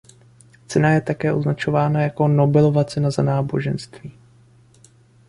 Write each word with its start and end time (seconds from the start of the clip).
Cena 0.67 0.89
je 0.93 1.01
také 1.01 1.33
označována 1.33 2.01
jako 2.01 2.27
„Nobelova 2.27 2.83
cena 2.83 3.11
za 3.11 3.23
náboženství“. 3.23 4.11